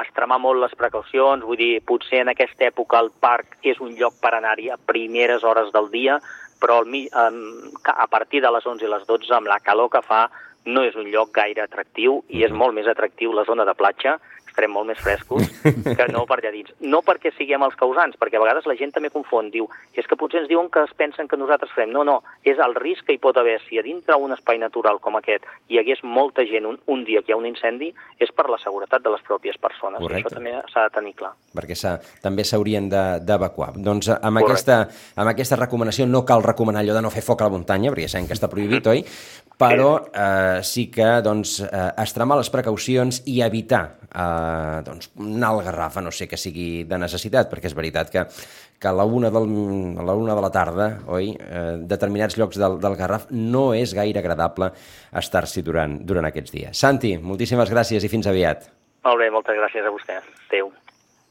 extremar 0.00 0.38
molt 0.40 0.62
les 0.62 0.72
precaucions, 0.80 1.44
vull 1.44 1.60
dir, 1.60 1.82
potser 1.84 2.22
en 2.24 2.32
aquesta 2.32 2.70
època 2.70 3.02
el 3.04 3.12
parc 3.20 3.58
és 3.60 3.76
un 3.84 3.92
lloc 3.98 4.16
per 4.24 4.32
anar-hi 4.38 4.72
a 4.72 4.80
primeres 4.80 5.44
hores 5.44 5.68
del 5.76 5.92
dia, 5.92 6.16
però 6.56 6.80
al, 6.80 7.38
a 7.84 8.08
partir 8.08 8.40
de 8.40 8.56
les 8.56 8.64
11 8.64 8.88
i 8.88 8.88
les 8.88 9.04
12, 9.04 9.28
amb 9.36 9.52
la 9.52 9.60
calor 9.60 9.92
que 9.92 10.00
fa, 10.00 10.30
no 10.64 10.80
és 10.80 10.96
un 10.96 11.12
lloc 11.12 11.28
gaire 11.36 11.60
atractiu 11.60 12.22
i 12.30 12.40
és 12.40 12.48
mm-hmm. 12.48 12.56
molt 12.56 12.72
més 12.80 12.88
atractiu 12.88 13.36
la 13.36 13.44
zona 13.44 13.68
de 13.68 13.76
platja, 13.76 14.16
estarem 14.54 14.70
molt 14.70 14.86
més 14.86 15.00
frescos 15.02 15.50
que 15.98 16.06
no 16.14 16.22
per 16.30 16.38
allà 16.38 16.52
dins. 16.54 16.70
No 16.80 17.02
perquè 17.02 17.32
siguem 17.34 17.64
els 17.66 17.74
causants, 17.78 18.16
perquè 18.20 18.38
a 18.38 18.44
vegades 18.44 18.68
la 18.70 18.76
gent 18.78 18.94
també 18.94 19.10
confon, 19.10 19.50
diu, 19.50 19.66
és 19.98 20.06
que 20.06 20.18
potser 20.18 20.44
ens 20.44 20.50
diuen 20.50 20.70
que 20.70 20.84
es 20.86 20.94
pensen 20.96 21.28
que 21.28 21.38
nosaltres 21.40 21.74
fem. 21.74 21.90
No, 21.90 22.04
no, 22.06 22.20
és 22.46 22.60
el 22.62 22.76
risc 22.78 23.08
que 23.08 23.16
hi 23.16 23.20
pot 23.22 23.36
haver 23.40 23.58
si 23.66 23.80
a 23.80 23.84
dintre 23.84 24.16
un 24.20 24.32
espai 24.36 24.60
natural 24.62 25.00
com 25.02 25.18
aquest 25.18 25.48
hi 25.68 25.80
hagués 25.82 26.04
molta 26.06 26.46
gent 26.46 26.68
un, 26.70 26.78
un 26.86 27.04
dia 27.04 27.22
que 27.22 27.32
hi 27.32 27.34
ha 27.34 27.40
un 27.40 27.48
incendi, 27.50 27.90
és 28.22 28.30
per 28.30 28.46
la 28.52 28.60
seguretat 28.62 29.02
de 29.02 29.12
les 29.12 29.24
pròpies 29.26 29.58
persones. 29.58 29.98
Correcte. 30.00 30.30
Això 30.30 30.38
també 30.38 30.54
s'ha 30.70 30.86
de 30.86 30.94
tenir 30.94 31.14
clar. 31.18 31.32
Perquè 31.54 31.76
també 32.22 32.46
s'haurien 32.46 32.86
d'evacuar. 32.90 33.72
Doncs 33.74 34.12
amb 34.14 34.42
aquesta, 34.42 34.84
amb 35.16 35.32
aquesta 35.34 35.58
recomanació 35.58 36.06
no 36.06 36.22
cal 36.28 36.44
recomanar 36.46 36.84
allò 36.84 36.94
de 36.94 37.02
no 37.02 37.12
fer 37.14 37.24
foc 37.26 37.42
a 37.42 37.48
la 37.48 37.56
muntanya, 37.56 37.90
perquè 37.94 38.10
sabem 38.12 38.30
que 38.30 38.38
està 38.38 38.50
prohibit, 38.52 38.86
oi? 38.90 39.02
Però 39.72 39.90
eh, 40.12 40.60
sí 40.66 40.86
que 40.92 41.06
doncs, 41.24 41.58
eh, 41.64 41.88
extremar 42.02 42.38
les 42.40 42.50
precaucions 42.52 43.22
i 43.30 43.40
evitar 43.46 43.82
eh, 44.10 44.82
doncs, 44.86 45.10
anar 45.18 45.50
al 45.54 45.62
Garraf, 45.66 45.98
no 46.04 46.12
sé 46.14 46.28
que 46.30 46.38
sigui 46.40 46.84
de 46.88 47.00
necessitat, 47.00 47.50
perquè 47.50 47.70
és 47.70 47.76
veritat 47.76 48.12
que, 48.12 48.24
que 48.78 48.90
a 48.90 48.94
la 48.94 49.06
una, 49.08 49.32
del, 49.34 49.50
a 49.98 50.06
la 50.06 50.16
una 50.20 50.36
de 50.36 50.44
la 50.44 50.52
tarda, 50.54 50.88
oi, 51.08 51.32
eh, 51.34 51.66
determinats 51.90 52.38
llocs 52.40 52.60
del, 52.60 52.78
del 52.82 52.98
Garraf 53.00 53.28
no 53.32 53.66
és 53.74 53.96
gaire 53.96 54.22
agradable 54.22 54.70
estar-s'hi 55.24 55.64
durant, 55.66 55.98
durant 56.06 56.30
aquests 56.30 56.54
dies. 56.54 56.78
Santi, 56.78 57.16
moltíssimes 57.18 57.72
gràcies 57.72 58.04
i 58.04 58.12
fins 58.12 58.30
aviat. 58.30 58.70
Molt 59.04 59.20
bé, 59.20 59.28
moltes 59.32 59.58
gràcies 59.58 59.84
a 59.84 59.92
vostè. 59.92 60.22
Adéu. 60.48 60.72